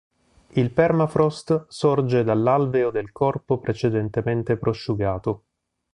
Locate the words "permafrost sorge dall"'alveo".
0.73-2.89